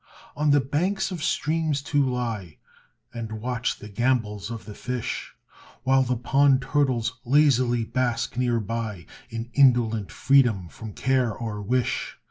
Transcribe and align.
On 0.35 0.49
the 0.49 0.59
banks 0.59 1.11
of 1.11 1.23
streams 1.23 1.79
to 1.83 2.03
lie, 2.03 2.57
And 3.13 3.33
watch 3.33 3.77
the 3.77 3.87
gambols 3.87 4.49
of 4.49 4.65
the 4.65 4.73
fish, 4.73 5.35
While 5.83 6.01
the 6.01 6.17
pond 6.17 6.63
turtles 6.63 7.19
lazily 7.23 7.83
bask 7.83 8.35
near 8.35 8.59
by, 8.59 9.05
In 9.29 9.51
indolent 9.53 10.11
freedom 10.11 10.69
from 10.69 10.93
care 10.93 11.31
or 11.31 11.61
wish. 11.61 12.17